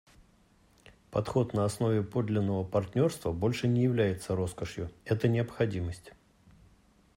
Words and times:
Подход 1.11 1.53
на 1.53 1.63
основе 1.63 2.01
подлинного 2.01 2.63
партнерства 2.63 3.31
больше 3.31 3.67
не 3.67 3.83
является 3.83 4.35
роскошью; 4.35 4.89
это— 5.05 5.27
необходимость. 5.27 6.13